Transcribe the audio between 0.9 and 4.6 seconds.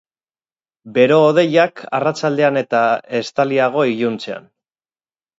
Bero-hodeiak arratsaldean eta estaliago iluntzean.